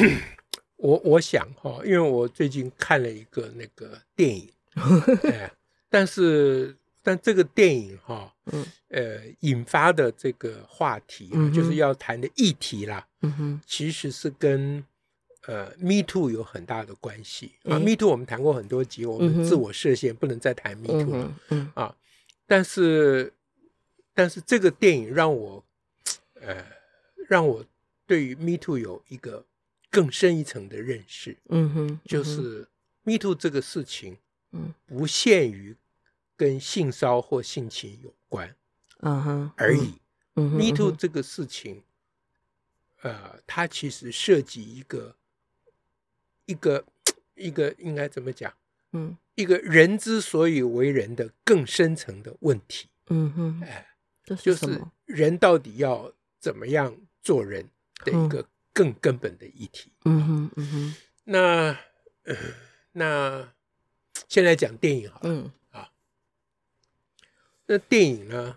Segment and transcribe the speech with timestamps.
[0.76, 4.50] 我我想哈，因为我最近看了一个那个电影，
[5.30, 5.52] 哎，
[5.90, 14.82] 但是但这个电影哈，嗯，呃，引发的这个话题啊，嗯、就是要谈的议题啦，嗯哼，其实是跟
[15.46, 17.78] 呃 Me Too 有很大的关系、嗯、啊。
[17.78, 21.94] Me Too 我们谈过很多集，我们自我设限，不能再谈 Me Too 了，嗯啊，
[22.46, 23.30] 但是
[24.14, 25.62] 但是这个电影让我
[26.40, 26.64] 呃
[27.28, 27.62] 让我
[28.06, 29.44] 对于 Me Too 有一个。
[29.90, 32.68] 更深一层的认识，嗯哼，嗯哼，就是
[33.02, 34.18] Me Too 这个事情，
[34.52, 35.76] 嗯，不限于
[36.36, 38.54] 跟性骚或性侵有关，
[39.00, 39.94] 嗯哼，而已。
[40.36, 41.82] 嗯，Me Too 这个事情，
[43.02, 45.16] 呃，它其实涉及一个
[46.46, 46.84] 一个
[47.34, 48.54] 一个应该怎么讲？
[48.92, 52.88] 嗯，一个人之所以为人的更深层的问题。
[53.08, 53.88] 嗯哼，哎，
[54.38, 57.68] 就是人到底要怎么样做人
[58.04, 58.46] 的一个。
[58.72, 59.92] 更根本的议题。
[60.04, 60.94] 嗯哼，嗯哼。
[61.24, 61.78] 那，
[62.24, 62.36] 呃、
[62.92, 63.52] 那
[64.28, 65.28] 先来讲电影好了。
[65.28, 65.90] 嗯啊。
[67.66, 68.56] 那电影呢，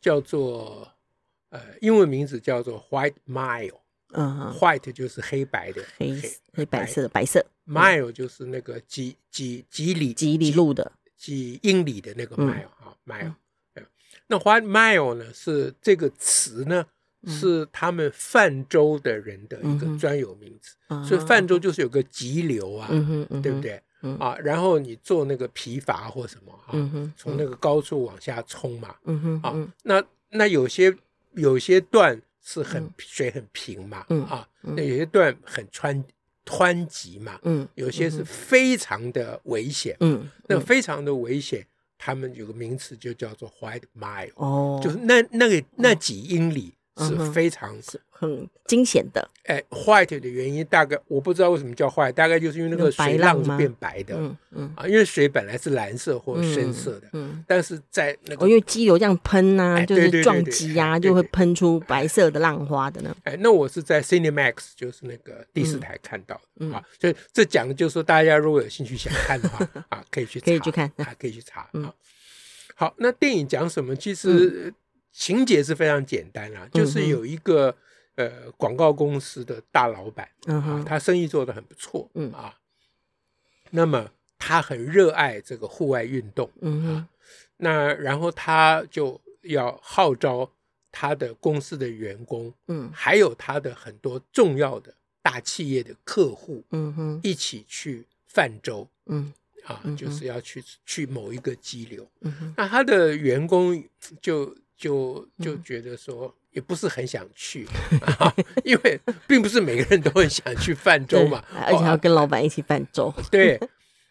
[0.00, 0.92] 叫做
[1.50, 3.70] 呃，英文名字叫做《White Mile》。
[4.08, 4.58] 嗯哼。
[4.58, 6.20] White 就是黑白的，黑
[6.52, 7.44] 黑白色的白色。
[7.66, 13.34] Mile 就是那个几几几里几里路的几英里的那个 mile 啊，mile。
[14.26, 16.86] 那 White Mile 呢，是这个词呢。
[17.26, 23.80] 是他们泛舟的人的一个专有名词，嗯、所以泛舟就是有个急流啊，嗯嗯、对不对？
[24.02, 26.52] 嗯、啊，然后你坐那个皮筏或什么
[27.16, 30.92] 从那个高处往下冲嘛，嗯、啊，那那有些
[31.34, 36.02] 有些段是很、嗯、水很平嘛，嗯、啊，那有些段很湍
[36.44, 41.64] 湍急嘛，嗯、有些是非常的危险，嗯、那非常的危险，
[41.96, 46.74] 他们有个名词就叫做 White Mile，哦，就是那那个那几英里。
[46.98, 49.30] 是非常是很惊险的。
[49.44, 54.14] 哎，white 的原因大概我不知道为什么叫 white，大概就是因为那个水浪是变白的。
[54.16, 57.08] 嗯嗯啊，因为水本来是蓝色或深色的。
[57.14, 57.42] 嗯。
[57.48, 63.16] 但是在那个，因为激流这样喷呐，就是撞击呀，就会喷出白色的浪花的呢。
[63.24, 66.84] 哎，那我是在 Cinemax，就是那个第四台看到的啊。
[67.00, 71.92] 所以这讲的就是说，大家如果有兴趣想看的话 啊，可以去可以去看，还可以去查啊。
[72.74, 73.96] 好，那电影讲什么？
[73.96, 74.72] 其实。
[75.12, 77.76] 情节是非常简单啊，就是有一个、
[78.14, 80.80] 嗯、呃广告公司的大老板，嗯哼。
[80.80, 82.58] 啊，他生意做得很不错，嗯啊，
[83.70, 87.08] 那么他很热爱这个户外运动，嗯哼啊，
[87.58, 90.50] 那然后他就要号召
[90.90, 99.32] 他的公司的员工，嗯，还有他的很多重要的大企业的客户，嗯哼，一起去泛舟，嗯。
[99.64, 103.84] 啊，就是要去去某一个激流，嗯哼，那他的员工
[104.20, 104.56] 就。
[104.82, 107.64] 就就觉得说也不是很想去，
[108.18, 108.34] 啊，
[108.64, 113.14] 因为并不是每个人都很想去泛舟嘛，而且还要跟老板一起泛舟。
[113.30, 113.60] 对，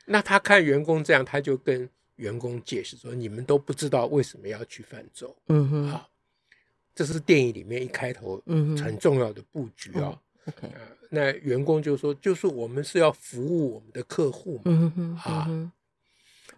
[0.05, 6.07] 那他看员工这样，他就跟员工解释说：“你们都不知道为什么要去泛舟。”嗯哼，啊，
[6.95, 10.17] 这是电影里面一开头很重要的布局啊。
[10.45, 10.71] OK，
[11.09, 15.71] 那员工就说：“就是我们是要服务我们的客户嘛。”嗯哼，啊，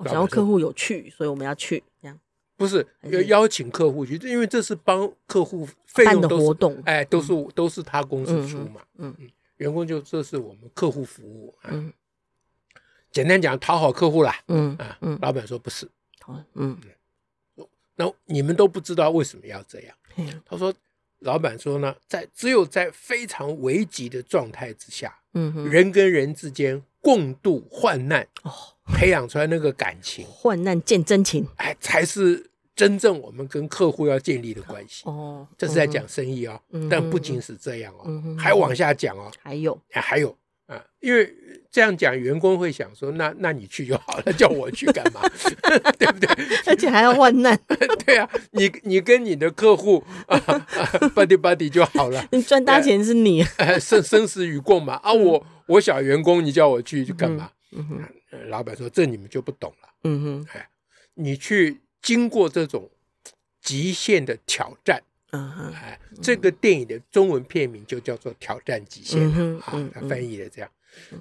[0.05, 2.19] 想要客户有趣，所以我们要去这样。
[2.55, 8.81] 不是要邀请客户去，因为这是帮客户费用都是活动，哎，都是都是他公司出嘛。
[8.97, 11.53] 嗯嗯，员工就这是我们客户服务。
[11.63, 11.91] 嗯，
[13.11, 14.39] 简单讲讨好客户啦。
[14.47, 15.89] 嗯啊，老板说不是。
[16.53, 16.77] 嗯，
[17.95, 19.95] 那你们都不知道为什么要这样。
[20.45, 20.73] 他说，
[21.19, 28.27] 老板说呢，在只有在非常危急的状态之下，嗯，人跟人之间共度患难。
[28.43, 28.51] 哦。
[28.85, 35.03] 培养出来那个感情，患难见真情，哎，才是真正我们跟客户要建立的关系。
[35.05, 36.59] 哦，这是在讲生意哦，
[36.89, 40.35] 但不仅是这样哦，还往下讲哦，还有，还有
[40.67, 41.33] 啊，因为
[41.71, 45.21] 这样讲，员工会想说，那那你去就好了，叫我去干嘛？
[45.99, 46.27] 对不对？
[46.65, 47.59] 而且还要患难。
[48.05, 50.39] 对啊，你你跟你的客户啊
[51.15, 52.25] ，buddy buddy 就好了。
[52.31, 53.43] 你赚大钱是你，
[53.79, 54.95] 生生死与共嘛。
[54.95, 57.51] 啊，我我小员工，你叫我去就干嘛？
[57.71, 58.01] 嗯哼。
[58.49, 60.67] 老板说：“这你们就不懂了。”嗯哼，哎，
[61.13, 62.91] 你去经过这种
[63.61, 65.01] 极限的挑战。
[65.31, 69.19] 嗯哼，哎，这个电影的中文片名就叫做《挑战极限》
[69.61, 70.69] 啊，他翻译的这样，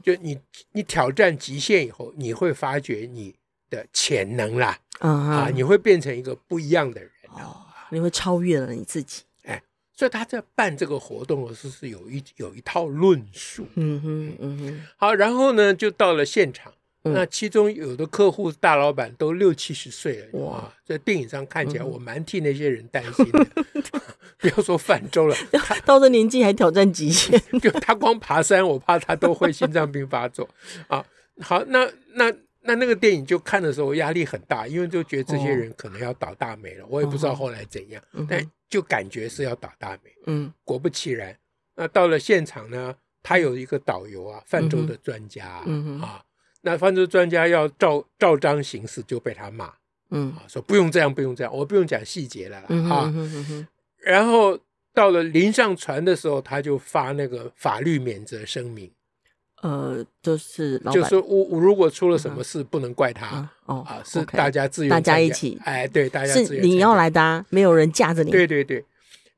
[0.02, 0.38] 就你
[0.73, 3.34] 你挑战极限以后，你会发觉你
[3.70, 9.23] 的潜能啦，啊，你会变成一个不一样的人哦，你会超越了你自己。
[9.44, 9.62] 哎，
[9.96, 13.67] 所以他在办这个活动的时候是有一有一套论述。
[13.76, 16.75] 嗯哼，嗯哼，好，然后呢，就到了现场。
[17.05, 23.47] 那其中有的客户大老板都六七十岁了，哇，在电影上看起来，我蛮替那些人担心的。
[24.39, 25.37] 不要说泛舟了，
[25.85, 30.49] 到这年纪还挑战极限， 就他光爬山，我怕他都会心脏病发作
[30.89, 31.05] 啊。
[31.41, 32.33] 好，那那
[32.63, 36.85] 那那个电影就看的时候压力很大，因为就觉得这些人可能要倒大霉了。
[36.89, 40.11] 我也不知道后来怎样，但就感觉是要倒大霉。
[40.27, 41.37] 嗯，果不其然，
[41.77, 46.25] 那到了现场呢，他有一个导游啊，泛舟的专家啊。
[46.62, 49.73] 那犯罪专家要照照章行事，就被他骂，
[50.11, 53.69] 嗯，说不用这样，不用这样，我不用讲细节了啦，嗯、哼哼哼啊。
[53.99, 54.59] 然后
[54.94, 58.91] 到了临上船的时候，他就发那个法律免责声明，
[59.62, 68.85] 呃，就是就是我我如果出了什么事，不能怪他，啊，是大家自由，大家一起，哎，对，大家自愿是你要来搭，没有人架着你，对对对。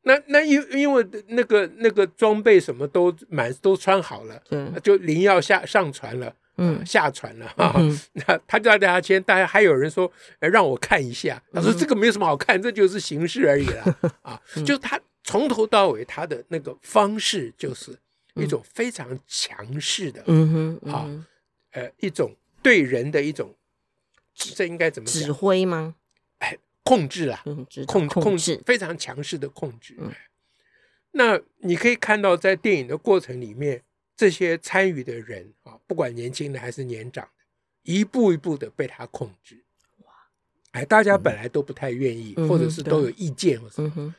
[0.03, 6.35] 那那因因为那个那个装备什么都满都穿好了，对，就临要下上船了。
[6.57, 7.75] 嗯，下船了哈，
[8.13, 11.43] 那他就要大家签，大家还有人说，哎，让我看一下。
[11.53, 14.41] 他说这个没有什么好看，这就是形式而已了 啊。
[14.65, 17.99] 就他从头到尾他的那个方式，就是
[18.35, 21.11] 一种非常强势的，嗯哼，啊，
[21.73, 23.53] 呃，一种对人的一种，
[24.37, 25.97] 这应该怎么指挥吗？
[26.39, 27.43] 哎，控制啦，
[27.87, 29.97] 控控制非常强势的控制。
[31.11, 33.83] 那你可以看到，在电影的过程里面。
[34.17, 39.65] 这些参与的人啊，不管年轻的还是年长的，一步一步的被他控制。
[40.05, 40.13] 哇！
[40.73, 43.93] 哎，大家本来都不太愿意，嗯、或者是都有意见或什么。
[43.97, 44.15] 嗯、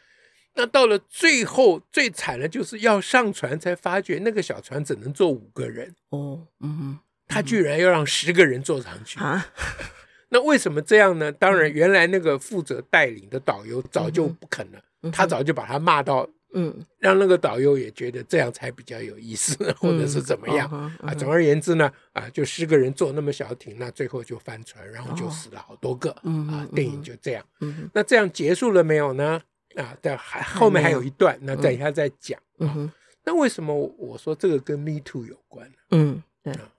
[0.56, 5.96] 那到了最后最惨的就是要上船，才发觉那个小船只能坐五个人。
[6.10, 9.48] 哦，嗯哼，他居然要让十个人坐上去啊？
[10.30, 11.32] 那为什么这样呢？
[11.32, 16.30] 当然，原来那个负责带领的导游早就不肯了，嗯、他早就把他骂到。
[16.58, 20.70] 嗯，让那个导游也觉得这样才比较有意思，或者是怎么样、
[21.02, 21.14] 啊？
[21.14, 26.10] 总而言之呢，啊，就十个人坐那么小艇，那最后就翻船，然后就死了好多个。
[26.24, 27.46] 哦、啊，电影就这样。
[27.60, 29.42] 嗯，那这样结束了没有呢？
[29.76, 32.42] 啊，但还后面还有一段，那等一下再讲。
[32.60, 32.92] 嗯哼，
[33.26, 35.78] 那为什么我说这个跟 Me Too 有关呢？
[35.92, 36.72] 嗯，对、啊，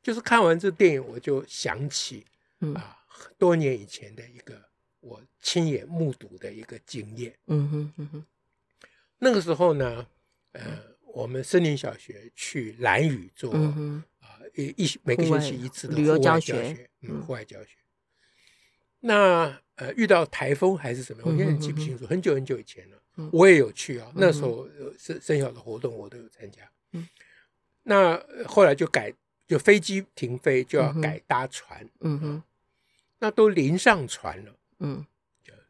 [0.00, 2.24] 就是看完这电影，我就想起
[2.76, 2.96] 啊，
[3.36, 4.54] 多年以前的一个
[5.00, 7.34] 我亲眼目睹的一个经验。
[7.48, 8.24] 嗯哼，嗯哼。
[9.18, 10.06] 那个时候呢，
[10.52, 10.62] 呃，
[11.12, 17.76] 我们森林小学去兰屿做啊一一每个星期一次的户外教学，嗯，户外教学。
[19.00, 22.96] 那呃遇到台风还是什么，我现在记不清楚，很久很久以前了。
[23.32, 26.62] 我也有去啊，那时候森森小的活动我都有参加。
[27.82, 29.12] 那后来就改，
[29.46, 31.88] 就飞机停飞就要改搭船。
[32.00, 32.42] 嗯哼，
[33.18, 34.54] 那都临上船了。
[34.78, 35.04] 嗯，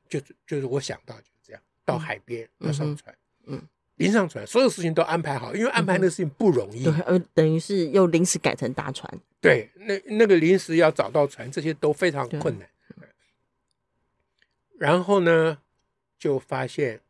[0.09, 3.17] 就就就是我想到就是这样，到海边要上船。
[3.49, 3.61] 嗯，
[3.97, 6.85] 临上船，所有事情都安排好，因为安排那个事情不容易。
[6.85, 9.13] 对，呃，等于是又临时改成大船。
[9.41, 12.69] 对，那那个临时要找到船，这些都非常困难。
[14.79, 15.59] 然后呢，
[16.19, 17.01] 就发现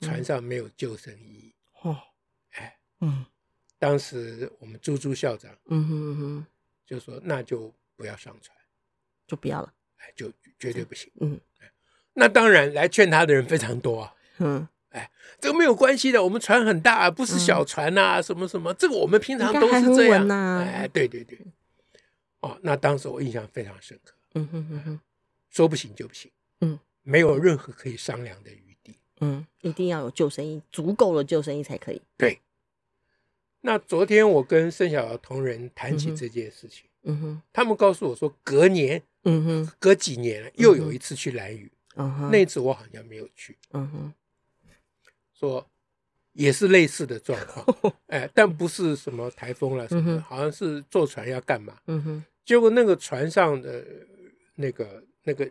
[0.00, 1.54] 船上没有救生衣。
[1.80, 1.96] 哦，
[2.50, 3.24] 哎，嗯，
[3.78, 6.46] 当时我们朱朱校长，嗯哼嗯哼，
[6.84, 8.54] 就说那就不要上船，
[9.26, 11.10] 就不要了，哎，就绝对不行。
[11.20, 11.40] 嗯，
[12.12, 14.14] 那当然来劝他的人非常多啊。
[14.38, 14.68] 嗯。
[14.94, 15.10] 哎，
[15.40, 20.28] 这个没有关系的，我们船很大，不是小船呐、啊，嗯、什么什么，这个我们平常都是这样。
[20.28, 21.36] 啊、哎，对对对，
[22.40, 24.14] 哦，那当时我印象非常深刻。
[24.34, 25.00] 嗯哼哼哼，
[25.50, 26.30] 说不行就不行。
[26.60, 28.96] 嗯，没有任何可以商量的余地。
[29.20, 32.00] 嗯，一定要有救生衣，足够的救生衣才可以。
[32.16, 32.40] 对。
[33.62, 44.14] 那昨天我跟盛小的同仁谈起这件事情，嗯哼，他们告诉我说，隔年，嗯哼，隔几年又有一次去蓝屿，嗯哼，那次我好像没有去，嗯哼。
[45.44, 45.66] 说
[46.32, 47.64] 也是类似的状况，
[48.08, 51.76] 哎，但不是什么台风了什么，好像是坐船要干嘛？
[51.86, 52.24] 嗯哼。
[52.44, 53.84] 结果那个船上的
[54.56, 55.48] 那个那个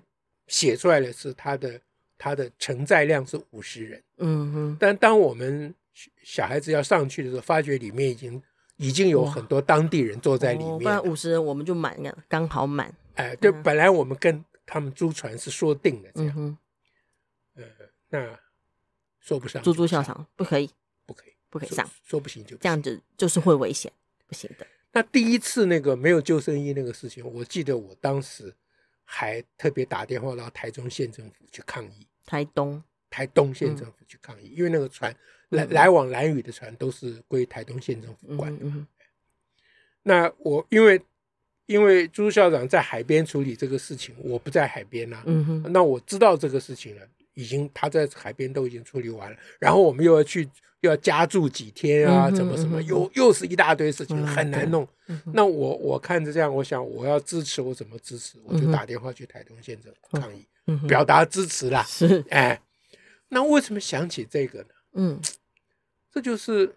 [0.48, 1.80] 写出来的是他的
[2.18, 4.78] 他的承载量是五十人，嗯哼。
[4.80, 5.74] 但当我们
[6.24, 8.42] 小孩子要上去的时候，发觉里面已经
[8.78, 12.94] 已经有很多当地人坐在里面，不然五十人我们就满了，刚好满。
[13.16, 16.58] 哎，对，本来我们跟他们租船是说定的这样，嗯
[17.56, 17.64] 呃，
[18.10, 18.40] 那。
[19.24, 20.70] 说不上，朱朱校长不可以，
[21.06, 23.90] 不可以，不可以上，说不行就这样子，就是会危险，
[24.28, 24.68] 不行的。
[24.92, 28.54] 那第一次那个没有救生衣那个事情，我记得我当时
[29.06, 32.06] 还特别打电话到台中县政府去抗议。
[32.26, 35.16] 台东，台东县政府去抗议，因为那个船
[35.50, 38.66] 来来往兰屿的船都是归台东县政府管的。
[40.04, 41.02] 那我因为
[41.66, 45.24] 因为朱校长在海边处理这个事情，我不在海边呐。
[45.70, 50.44] 那我知道这个事情了，已经他在海边都已经处理完了，然后我们又要去
[50.82, 50.90] 又。
[50.90, 52.30] 要加住几天啊？
[52.30, 52.82] 怎么什么？
[52.82, 54.86] 又又是一大堆事情，很难弄。
[55.34, 58.38] 那我我看着这样，我想我要支持，我怎么支持？
[58.44, 60.46] 我就打电话去台东县政府抗议，
[60.86, 61.82] 表达支持啦。
[61.84, 62.62] 是，哎，
[63.30, 64.68] 那为什么想起这个呢？
[64.96, 65.22] 嗯，
[66.12, 66.76] 这就是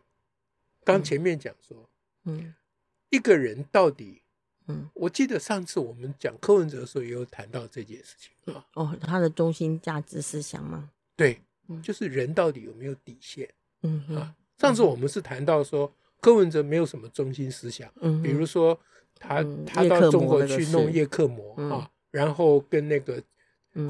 [0.84, 1.90] 刚前面讲说，
[2.26, 2.54] 嗯，
[3.10, 4.22] 一个人到底，
[4.68, 8.64] 嗯，我记得上次我们讲柯文哲的时候，也有谈到这件事情啊。
[8.74, 10.90] 哦，他的中心价值思想吗？
[11.16, 11.40] 对，
[11.82, 13.48] 就是人到底有没有底线？
[13.82, 18.78] 嗯啊，上次我们是谈到说柯文哲没有什么中心思想，嗯，比如说
[19.18, 23.22] 他他到中国去弄叶克膜啊，然后跟那个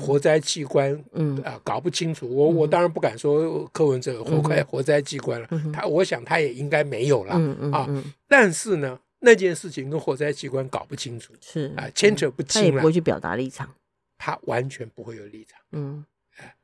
[0.01, 1.41] 活摘器官，嗯。
[1.43, 7.35] 啊搞不清楚，我我当然不敢说柯文哲活快活摘器官了，他我想他也应该没有了，
[7.73, 7.89] 啊，
[8.29, 13.75] 但是呢那件事情跟火灾机关搞不清楚，是啊牵扯不清了，他也不会去表达立场，
[14.19, 16.05] 他完全不会有立场，嗯，
[16.37, 16.57] 哎，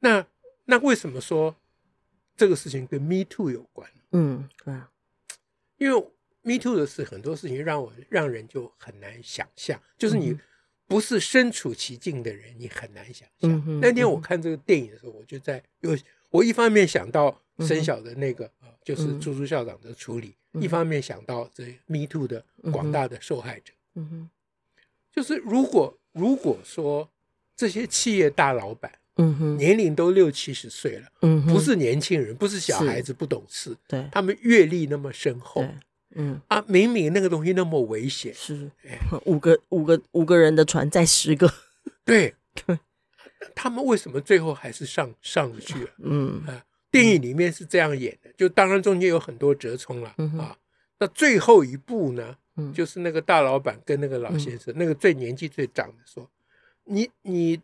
[0.00, 0.26] 那
[0.64, 1.54] 那为什么说？
[2.34, 4.90] 这个事情跟 Me Too 有关，嗯，对啊，
[5.76, 6.00] 因为
[6.40, 10.36] Me Too 的事，很多事情让我让人就很难想象，就是你
[10.86, 13.62] 不是身处其境的人，你很难想象。
[13.66, 15.96] 嗯、那天我看这个电影的时候，我就在有
[16.30, 18.50] 我一方面想到沈小的那个
[18.84, 23.72] 就是朱朱校长的处理，嗯、一方面想到这 Me Too 的广大的受害者。
[23.94, 24.30] 嗯哼，
[25.12, 27.08] 就是如果如果说
[27.56, 28.92] 这些企业大老板。
[29.16, 35.62] 嗯哼，年龄都六七十岁了，嗯哼，不是年轻人，不是小孩子，不懂事，对，他们阅历那么深厚，
[36.14, 36.40] 嗯。
[36.48, 38.70] 啊，明明那个东西那么危险，是，
[39.26, 41.52] 五个五个五个人的船载十个，
[42.06, 42.34] 对，
[43.54, 45.90] 他们为什么最后还是上上去了？
[45.98, 46.42] 嗯。
[46.46, 50.56] 啊，电影里面是这样演的，就当然中间有很多折冲了啊，
[51.00, 52.36] 那最后一步呢，
[52.72, 56.30] 就是那个大老板跟那个老先生，那个最年纪最长的说，
[56.84, 57.60] 你你。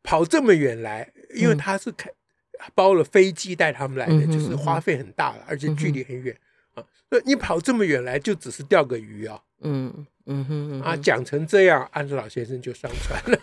[0.00, 2.08] 跑这么远来，因为他是开
[2.74, 6.34] 包了飞机带他们来的，嗯、就是花费很大了，而且距离很远、
[6.72, 6.82] 啊。
[7.26, 9.38] 你跑这么远来，就只是钓个鱼啊？
[9.60, 13.38] 嗯嗯哼啊，讲成这样，安德老先生就上船了。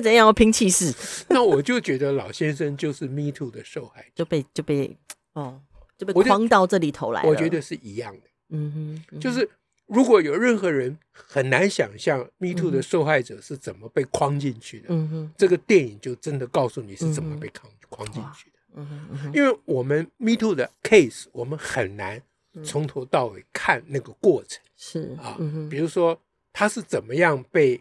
[0.00, 0.94] 怎样要拼气势。
[1.28, 4.96] 那我就觉得老先生就是 Me Too 的受害者，就被就被
[5.32, 5.60] 哦
[5.96, 7.28] 就被框到这里头来了。
[7.28, 8.22] 我觉得是一样的。
[8.50, 9.48] 嗯哼，嗯哼就是。
[9.88, 18.56] 如果有任何人很难想象 Me Too 的受害者是怎么被框进去的，嗯哼，这个电影就真的告诉你是怎么被框框进去的。
[18.74, 18.84] 嗯
[19.22, 22.20] 哼，因为我们 Me Too 的 case，我们很难
[22.64, 25.38] 从头到尾看那个过程，是啊，
[25.70, 26.20] 比如说
[26.52, 27.80] 他是怎么样被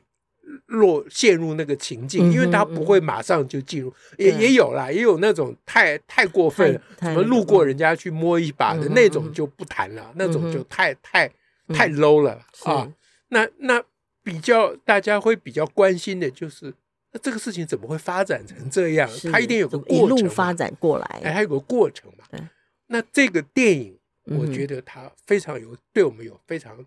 [0.68, 11.32] 落陷入那个情境，因为他不会马上就进入，也也有啦，也有那种太太过分了，什么路过人家去摸一把的那种就不谈了，那种就太太。
[11.74, 12.94] 太 low 了、嗯、啊！
[13.30, 13.84] 那那
[14.22, 16.72] 比较大家会比较关心的就是，
[17.12, 19.10] 那这个事情怎么会发展成这样？
[19.10, 22.40] 是它一定有个过程，一路发展过来，哎，还有个过程嘛。
[22.86, 26.78] 那这个电影，我觉得它非常有，嗯、对我们有非常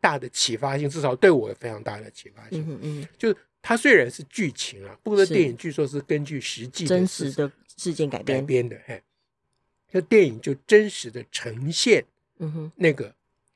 [0.00, 2.64] 大的启发性，至少对我有非常大的启发性。
[2.68, 8.76] 嗯嗯，就是它虽然是剧情啊，不过电影据说是根据实际真实的事件改编改编的。
[8.86, 9.02] 嘿，
[9.92, 12.04] 那电影就真实的呈现，
[12.38, 13.14] 嗯哼，那个。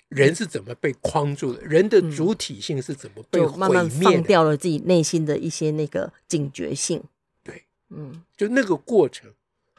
[0.08, 1.60] 人是怎么被框住的？
[1.60, 3.58] 人的主体性是怎么被毁灭的？
[3.58, 7.04] 慢慢放掉了自己内心的一些那个警觉性。
[7.42, 9.30] 对，嗯，就那个过程，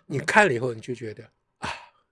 [0.06, 1.30] 你看了以后，你就觉得啊，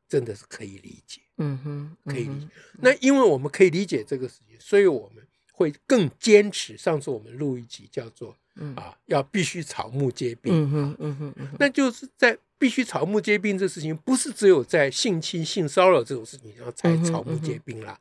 [0.08, 1.22] 真的是可以理解。
[1.38, 2.48] 嗯哼，可以理解。
[2.80, 6.78] 那因为我们可以理解这个事情，所以我们会更坚持。
[6.78, 8.36] 上次我们录一集叫做
[8.76, 10.52] “啊，要必须草木皆兵”。
[10.54, 12.38] 嗯哼，嗯哼，嗯哼，那就是在。
[12.60, 18.00] 必须草木皆兵这事情，不是只有在性侵、性骚扰这种事情上才草木皆兵啦。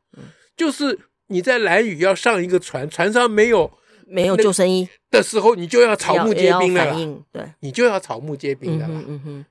[0.57, 3.71] 就是你在蓝屿要上一个船，船上没有
[4.07, 7.23] 没有救生衣的时候，你就要草木皆兵了。
[7.31, 9.05] 对，你就要草木皆兵的了。
[9.07, 9.45] 嗯哼，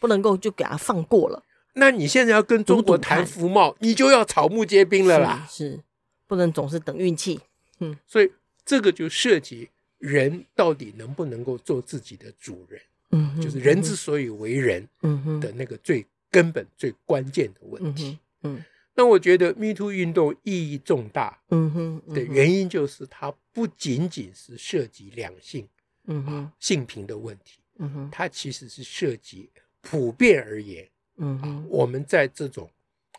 [0.00, 1.40] 不能够就给他放过了。
[1.80, 5.46] 那你现在要跟中国谈服贸，你就要草木皆兵了啦。
[5.48, 5.80] 是，是，
[6.26, 7.40] 不能总是等运气。
[7.78, 8.30] 嗯，所以
[8.66, 12.78] 这个就涉及人到底能不能够做自己的主人。
[13.12, 18.18] 嗯，就是人之所以为人，嗯的那个最根本、最关键的问题。
[18.42, 18.62] 嗯，
[18.94, 25.66] 那我觉得 Me Too 运动意义重大，嗯哼，的原因就是它不仅仅是涉及两性，
[26.04, 29.48] 嗯哼，性平的问题，嗯哼，它其实是涉及
[29.80, 30.86] 普遍而言，
[31.22, 32.68] 嗯哼，我们在这种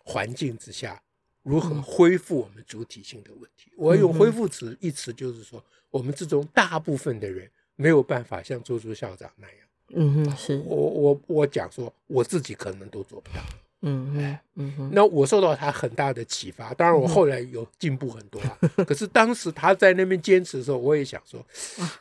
[0.04, 1.02] 环境之下
[1.44, 3.72] 如何恢复我们主体性的问题。
[3.78, 9.58] 我用恢复词一词，就是说，我们这种大部分的人没有办法像朱朱校长那样。
[9.94, 13.42] 嗯哼，是我我我讲说我自己可能都做不到。
[13.82, 14.38] 嗯
[14.78, 18.58] 哼，那我受到他很大的启发，当然我后来有进步很多啊。
[18.86, 21.44] 可是当时他在那边坚持的时候，我也想说，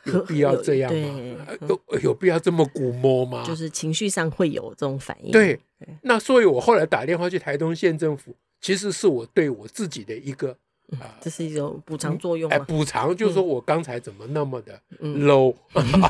[0.05, 1.47] 有必要这样吗？
[1.67, 3.43] 有有必要这么古摸吗？
[3.45, 5.31] 就是情绪上会有这种反应。
[5.31, 5.59] 对，
[6.03, 10.55] 那所以我后来打电话去台东县政府，其实是我对我自己的一个。
[10.99, 12.49] 啊，这是一种补偿作用。
[12.51, 15.55] 哎，补偿就是说我刚才怎么那么的 low，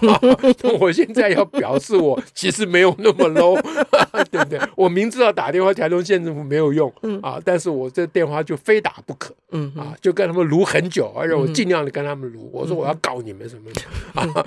[0.80, 3.62] 我现在要表示我其实没有那么 low，
[4.32, 4.60] 对不对？
[4.76, 9.36] 我明知道打电话台东县政府没有用啊，但是我这电话就非打不可，
[9.78, 12.50] 啊，就跟他们撸很久，而且我尽量的跟他们卢。
[12.52, 13.70] 我说我要告你们什么
[14.16, 14.46] 啊？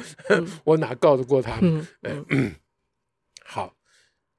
[0.65, 1.87] 我哪告得过他们？
[2.31, 2.55] 嗯
[3.45, 3.73] 好，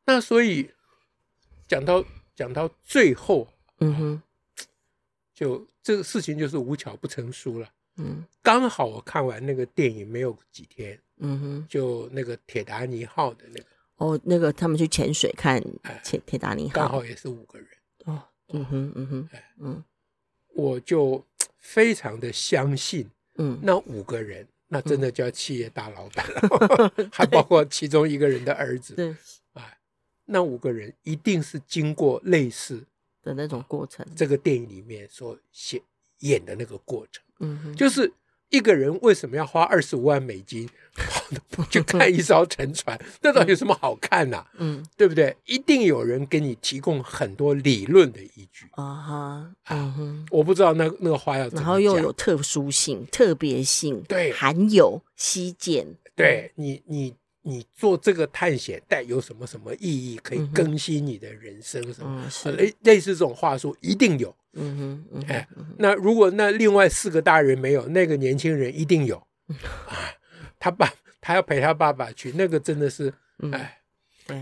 [0.05, 0.69] 那所以
[1.67, 2.03] 讲到
[2.35, 3.47] 讲到最后，
[3.79, 4.21] 嗯哼。
[5.35, 13.65] 就这个事情就是无巧不成书了，嗯，刚好我看完那个电影没有几天，嗯哼，就那个铁达尼号的那个，
[13.97, 15.63] 哦，那个他们去潜水看
[16.03, 17.67] 铁铁达尼号，刚好也是五个人，
[18.05, 18.19] 哦，
[18.51, 19.83] 嗯哼，嗯哼，哎，嗯，
[20.55, 21.23] 我就
[21.59, 29.15] 非常的相信，嗯，那五个人那真的叫企业大老板了， 还包括其中一个人的儿子，对，
[29.53, 29.77] 哎，
[30.25, 32.83] 那五个人一定是经过类似。
[33.25, 35.81] 的那种过程，这个电影里面所写
[36.19, 38.09] 演的那个过程，嗯哼，就是
[38.49, 40.69] 一个人为什么要花二十五万美金
[41.69, 42.97] 去看一艘沉船？
[43.21, 44.45] 那到底有什么好看呐？
[44.57, 45.35] 嗯，对不对？
[45.45, 57.15] 一定有人给你提供很多理论的依据啊哈，嗯哼，我不知道那那个话要怎么讲，然后又有特殊性、特别性，对，含有稀见，对你你。
[57.47, 60.17] 你做这个探险带有什么什么意义？
[60.23, 62.27] 可以更新你的人生什么？
[62.57, 64.35] 类类似这种话术一定有。
[64.53, 65.47] 嗯哼，哎，
[65.77, 69.17] 那如果那另外四个大人没有，那个年轻人一定有。
[69.87, 69.93] 啊，
[70.57, 73.13] 他爸他要陪他爸爸去，那个真的是
[73.51, 73.83] 哎，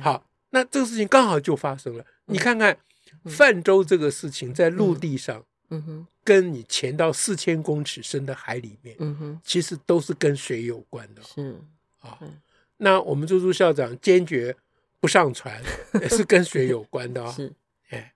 [0.02, 2.06] 好，那这个事情刚好就发生了。
[2.28, 2.78] 你看看
[3.26, 11.22] 泛舟这个事情在陆地上，嗯哼，跟你潜到四千公尺深的海里面，嗯哼，其实都是跟水有关的。
[11.24, 11.60] 是
[12.00, 12.18] 啊。
[12.78, 14.56] 那我们朱朱校长坚决
[15.00, 15.62] 不上船，
[16.02, 17.34] 也是跟水有关的啊、 哦。
[17.34, 17.54] 是，
[17.90, 18.14] 哎，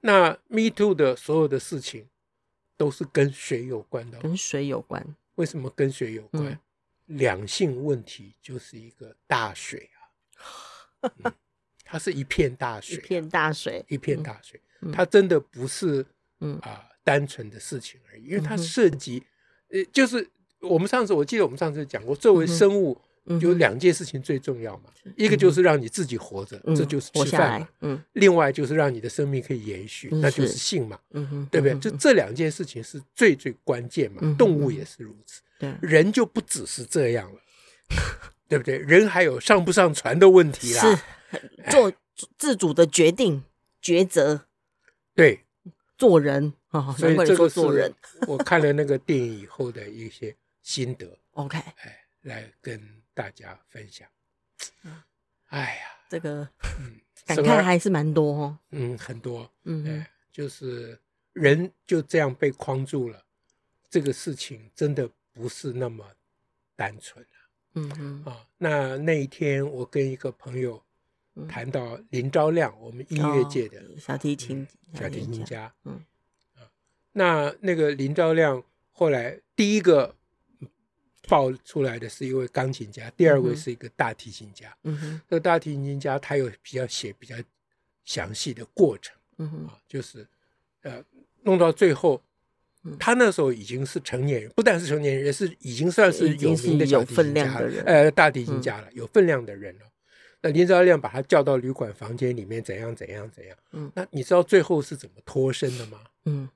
[0.00, 2.08] 那 Me Too 的所有的事情
[2.76, 4.20] 都是跟水有关的、哦。
[4.22, 5.16] 跟水有关？
[5.36, 6.46] 为什么跟水有关？
[6.46, 6.58] 嗯、
[7.06, 9.90] 两性问题就是一个大水
[11.00, 11.32] 啊、 嗯，
[11.84, 14.60] 它是一片大水、啊，一片大水，一片大水。
[14.82, 16.04] 嗯、它真的不是
[16.40, 19.24] 嗯啊、呃、单纯的事情而已，因为它涉及，
[19.70, 20.28] 呃，就是
[20.60, 23.00] 我们上次我记得我们上次讲过，作为生物。
[23.40, 24.84] 有两件事情最重要嘛，
[25.16, 27.68] 一个就是让你自己活着，这就是吃饭嘛。
[27.80, 30.98] 嗯，另外就是让你的生命可以延续，那就是性嘛。
[31.10, 31.78] 嗯哼，对不对？
[31.78, 34.22] 就这两件事情是最最关键嘛。
[34.38, 37.40] 动物也是如此，对，人就不只是这样了，
[38.48, 38.78] 对不对？
[38.78, 41.92] 人还有上不上船的问题啦，是做
[42.38, 43.42] 自主的决定
[43.82, 44.46] 抉择，
[45.14, 45.40] 对，
[45.98, 47.92] 做人啊，所以这个做人，
[48.28, 51.18] 我看了那个电影以后的一些心得。
[51.32, 52.95] OK，哎，来跟。
[53.16, 54.06] 大家分享，
[55.46, 56.46] 哎呀，这个
[57.24, 58.58] 感慨还是蛮多哦。
[58.72, 61.00] 嗯，很多，嗯，就是
[61.32, 63.24] 人就这样被框住了，
[63.88, 66.04] 这个事情真的不是那么
[66.76, 67.36] 单纯啊。
[67.72, 70.84] 嗯嗯啊，那那一天我跟一个朋友
[71.48, 76.04] 谈到林昭亮，我们音乐界的小提琴小提琴家，嗯
[76.54, 76.68] 啊，
[77.12, 80.14] 那那个林昭亮后来第一个。
[81.28, 84.74] 爆出来的是一位钢琴家，第二位是一个大提琴家。
[84.84, 87.34] 嗯哼，这个大提琴家他有比较写比较
[88.04, 89.16] 详细的过程。
[89.38, 90.26] 嗯哼，啊，就是
[90.82, 91.02] 呃，
[91.42, 92.22] 弄到最后，
[92.98, 99.84] 他那时候已经是成年人，不但是成年人，也是已经算是有名的小提琴家了，呃，大提琴家了，有分量的人了。
[100.42, 103.56] 那林昭亮把他叫到旅馆房间里面，怎样怎样怎样。
[103.72, 106.00] 嗯，那你知道最后是怎么脱身的吗？
[106.24, 106.48] 嗯，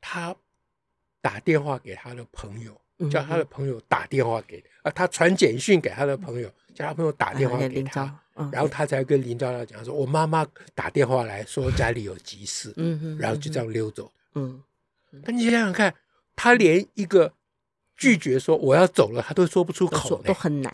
[0.00, 0.34] 他
[1.20, 2.80] 打电话给他的朋友。
[3.10, 8.18] 叫他的朋友打电话给啊，他传简讯给他的朋友，叫他朋友打电话给他，
[8.50, 14.10] 然后他才跟林昭亮讲说：“我妈妈打电话来说家里有急事。”嗯，然后就这样溜走。
[14.34, 14.62] 嗯，
[15.22, 15.94] 那你想想看，
[16.34, 17.32] 他连一个
[17.96, 20.72] 拒绝说我要走了，他都说不出口，都很难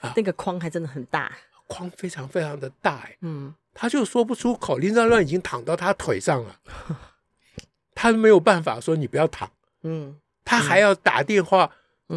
[0.00, 0.12] 啊。
[0.16, 1.34] 那个框还真的很大，
[1.66, 3.16] 框非常非常的大哎。
[3.22, 4.76] 嗯，他就说不出口。
[4.78, 6.60] 林昭亮已经躺到他腿上了，
[7.94, 9.50] 他没有办法说你不要躺。
[9.82, 10.18] 嗯。
[10.46, 11.70] 他还要打电话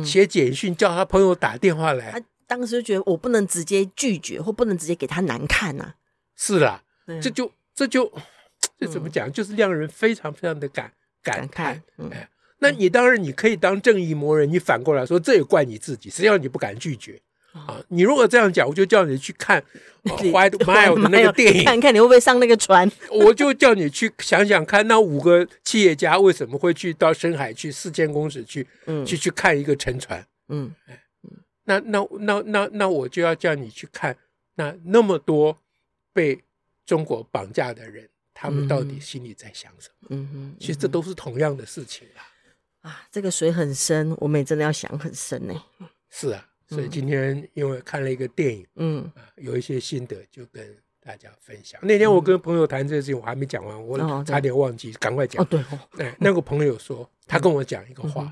[0.05, 2.11] 写简讯，叫他朋友打电话来。
[2.11, 5.95] 他当时就觉得我不能直接拒绝，或不能直接给他难看呐。
[6.35, 6.83] 是啦，
[7.21, 8.09] 这就这就
[8.79, 9.29] 这怎么讲？
[9.31, 11.83] 就是让人非常非常的感感叹。
[12.11, 17.19] 哎，那你当然你可以当正义魔人，你反过来说这也怪你自己，谁让你不敢拒绝
[17.53, 19.59] 啊，你如果这样讲，我就叫你去看
[20.31, 22.89] 《White Mile》的那个电影， 看看你会不会上那个船。
[23.09, 30.25] 我就叫你去想想看，那五个企业家为什么会去到深海去四千公尺去，嗯，去去看一个沉船。
[30.49, 30.73] 嗯，
[31.65, 34.15] 那那那那那我就要叫你去看，
[34.55, 35.57] 那那么多
[36.13, 36.43] 被
[36.85, 40.07] 中国绑架的人，他们到底心里在想什么？
[40.11, 42.21] 嗯哼，其实这都是同样的事情啊。
[42.81, 45.53] 啊，这个水很深，我们也真的要想很深呢。
[46.09, 46.45] 是啊。
[46.69, 51.79] 所以今天因为看了一个电影，嗯，啊，有一些心得就跟大家分享。
[51.83, 55.43] 那天我跟朋友谈这个事情，我还没讲完，我差点忘记，赶快讲。
[55.43, 55.63] 哦，对，
[55.97, 58.31] 哎，那个朋友说，他跟我讲一个话，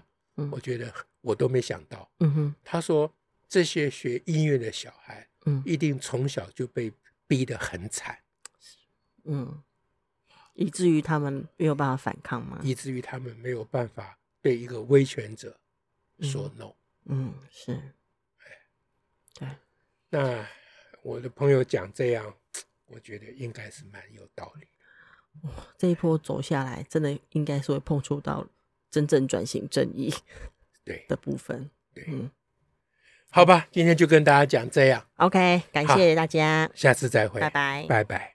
[0.52, 2.08] 我觉得我都没想到。
[2.19, 3.12] 嗯哼，他说
[3.50, 6.91] 这些学音乐的小孩，嗯，一定从小就被
[7.26, 8.19] 逼得很惨，
[9.23, 9.63] 嗯，
[10.54, 12.60] 以至于他们没有办法反抗吗？
[12.62, 15.58] 以至于他们没有办法对一个威权者
[16.19, 16.73] 说 no。
[17.06, 17.80] 嗯，是。
[19.39, 19.47] 对，
[20.10, 20.47] 那
[21.02, 22.34] 我的朋友讲这样，
[22.88, 25.50] 我觉得应该是蛮有道理的。
[25.50, 28.47] 哇，这一波走下来，真的应该是会碰触到
[28.89, 30.13] 真正转型正义
[30.84, 31.69] 对的部分。
[31.93, 32.32] 对，对嗯，
[33.30, 35.06] 好吧，今天就跟大家讲这样。
[35.17, 38.26] OK，感谢大家，下次再会，拜拜，拜拜。